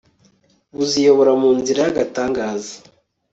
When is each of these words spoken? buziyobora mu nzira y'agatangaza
buziyobora 0.75 1.31
mu 1.41 1.49
nzira 1.59 1.79
y'agatangaza 1.85 2.73